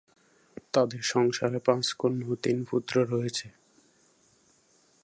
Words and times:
তাদের 0.73 1.01
সংসারে 1.03 1.59
পাঁচ 1.65 1.85
কন্যা 1.93 2.27
ও 2.29 2.33
তিন 2.43 2.57
পুত্র 2.69 2.95
রয়েছে। 3.03 3.47